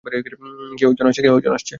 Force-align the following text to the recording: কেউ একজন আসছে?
কেউ 0.77 0.89
একজন 0.91 1.07
আসছে? 1.49 1.69